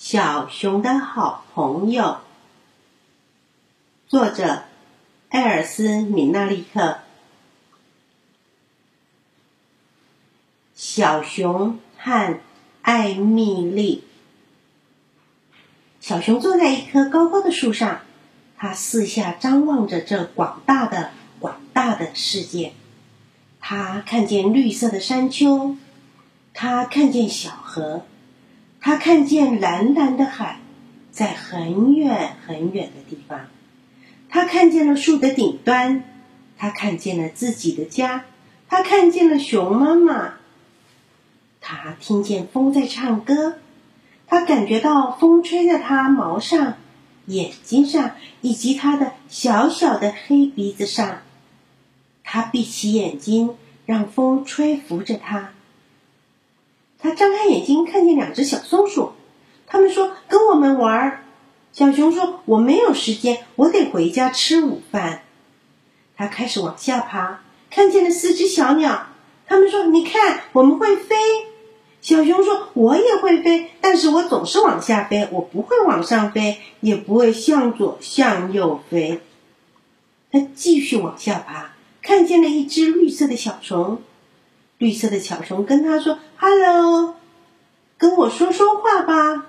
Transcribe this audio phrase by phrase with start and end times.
[0.00, 2.20] 小熊的好朋友，
[4.08, 4.62] 作者
[5.28, 7.00] 艾尔斯·米纳利克。
[10.74, 12.40] 小熊和
[12.80, 14.04] 艾米丽。
[16.00, 18.00] 小熊坐在一棵高高的树上，
[18.56, 21.10] 它四下张望着这广大的、
[21.40, 22.72] 广大的世界。
[23.60, 25.76] 它看见绿色的山丘，
[26.54, 28.06] 它看见小河。
[28.80, 30.58] 他看见蓝蓝的海，
[31.10, 33.46] 在很远很远的地方。
[34.28, 36.04] 他看见了树的顶端，
[36.56, 38.24] 他看见了自己的家，
[38.68, 40.34] 他看见了熊妈妈。
[41.60, 43.58] 他听见风在唱歌，
[44.26, 46.76] 他感觉到风吹在他毛上、
[47.26, 51.18] 眼睛上，以及他的小小的黑鼻子上。
[52.24, 55.50] 他闭起眼睛，让风吹拂着他。
[57.02, 59.12] 他张开眼睛，看见两只小松鼠。
[59.66, 61.24] 他们说：“跟我们玩儿。”
[61.72, 65.22] 小熊说：“我没有时间，我得回家吃午饭。”
[66.16, 69.06] 他开始往下爬，看见了四只小鸟。
[69.46, 71.16] 他们说：“你看，我们会飞。”
[72.02, 79.20] 小熊说：“我也会飞，但是我总是往下飞，我不会往上飞，也不会向左向右飞。”
[80.32, 84.02] 他继续往下爬，看见了一只绿色的小虫。
[84.80, 87.16] 绿色的小熊跟他说：“Hello，
[87.98, 89.44] 跟我说说话吧。”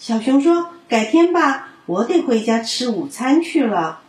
[0.00, 4.00] 小熊说：“改天吧，我得回家吃午餐去了。”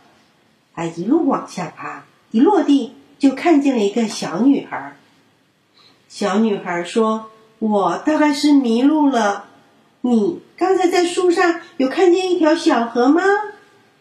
[0.74, 4.96] 他一路往下爬，一落地就看见了一个小女孩。
[6.08, 7.26] 小女孩说
[7.60, 9.44] ：“我大概是迷路了。
[10.00, 13.22] 你刚才在树上有看见一条小河吗？”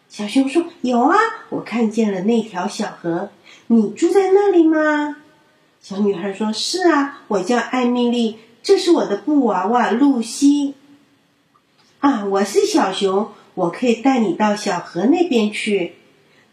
[0.07, 1.17] 小熊说：“有啊，
[1.49, 3.31] 我看见了那条小河。
[3.67, 5.17] 你住在那里吗？”
[5.83, 10.75] 小女孩说：“是啊，我叫艾米丽，这是我的布娃娃露西。
[11.99, 15.95] 啊，我是小熊，我可以带你到小河那边去。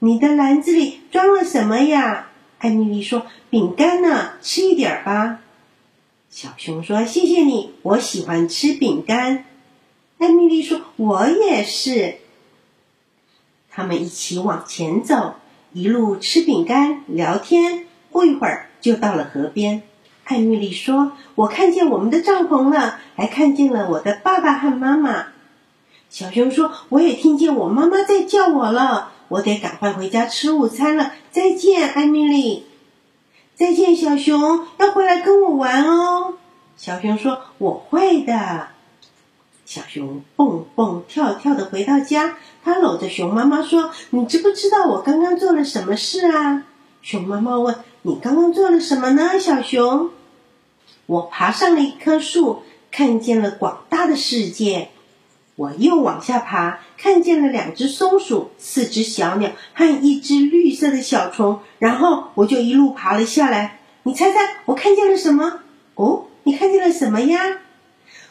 [0.01, 5.39] 你的篮子里装了什么呀？”艾米丽说：“饼干呢，吃一点吧。”
[6.29, 9.45] 小熊说：“谢谢你，我喜欢吃饼干。”
[10.19, 12.17] 艾米丽说：“我也是。”
[13.71, 15.37] 他们一起往前走，
[15.73, 17.87] 一路吃饼干，聊天。
[18.11, 18.70] 不一会儿。
[18.81, 19.83] 就到了河边，
[20.25, 25.27] 艾米丽说：“我看见我们的帐篷了，还看见了我的爸爸和妈妈。”
[26.09, 32.67] 小熊说：“我也听见我妈妈在叫我了，我得赶快回家吃午餐了。”再见，艾米丽。
[33.55, 36.35] 再见，小熊，要回来跟我玩哦。
[36.77, 38.69] 小熊说：“我会的。”
[39.67, 46.65] 小熊蹦蹦跳跳的回到家，他搂着熊妈妈说：“你知不知道我刚刚做了什么事啊？”
[47.03, 47.77] 熊妈妈问。
[48.03, 50.11] 你刚刚做了什么呢，小熊？
[51.07, 54.89] 我爬上了一棵树，看见了广大的世界。
[55.57, 61.61] 我又往下爬，看见了两只松鼠、四只小鸟和一只绿色的小虫。
[61.79, 63.81] 然后我就一路爬了下来。
[64.05, 65.61] 你猜猜我看见了什么？
[65.97, 67.59] 哦，你看见了什么呀？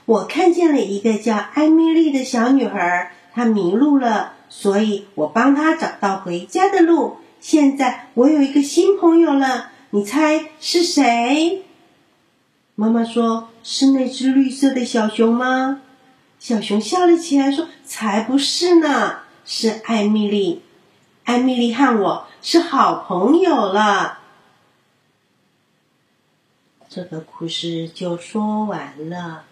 [0.06, 7.18] 我看见了一个叫艾米丽的小女孩，她迷路了，所以我帮她找到回家的路。
[7.40, 11.64] 现在我有一个新朋友了，你猜是谁？
[12.76, 15.82] 妈妈说：“是那只绿色的小熊吗？”
[16.40, 20.62] 小熊笑了起来说：“才不是呢，是艾米丽。
[21.26, 24.20] 艾米丽和我是好朋友了。”
[26.88, 29.44] 这个故事就说完了。